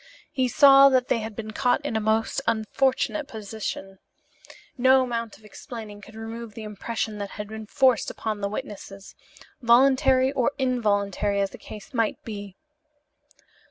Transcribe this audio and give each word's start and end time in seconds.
He 0.31 0.47
saw 0.47 0.89
that 0.89 1.09
they 1.09 1.19
had 1.19 1.35
been 1.35 1.51
caught 1.51 1.85
in 1.85 1.95
a 1.95 1.99
most 2.01 2.41
unfortunate 2.47 3.27
position. 3.27 3.99
No 4.75 5.03
amount 5.03 5.37
of 5.37 5.45
explaining 5.45 6.01
could 6.01 6.15
remove 6.15 6.55
the 6.55 6.63
impression 6.63 7.19
that 7.19 7.29
had 7.37 7.47
been 7.49 7.67
forced 7.67 8.09
upon 8.09 8.41
the 8.41 8.49
witnesses, 8.49 9.13
voluntary 9.61 10.31
or 10.31 10.53
involuntary 10.57 11.39
as 11.39 11.51
the 11.51 11.59
case 11.59 11.93
might 11.93 12.17
be. 12.23 12.55